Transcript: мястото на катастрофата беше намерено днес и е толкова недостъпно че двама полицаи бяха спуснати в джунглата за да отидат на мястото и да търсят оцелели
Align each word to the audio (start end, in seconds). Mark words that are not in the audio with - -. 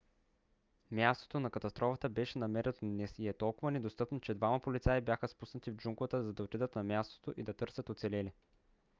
мястото 0.91 1.39
на 1.39 1.49
катастрофата 1.51 2.09
беше 2.09 2.39
намерено 2.39 2.75
днес 2.83 3.15
и 3.19 3.27
е 3.27 3.33
толкова 3.33 3.71
недостъпно 3.71 4.19
че 4.21 4.33
двама 4.33 4.59
полицаи 4.59 5.01
бяха 5.01 5.27
спуснати 5.27 5.71
в 5.71 5.75
джунглата 5.77 6.23
за 6.23 6.33
да 6.33 6.43
отидат 6.43 6.75
на 6.75 6.83
мястото 6.83 7.33
и 7.39 7.43
да 7.43 7.53
търсят 7.53 7.89
оцелели 7.89 8.33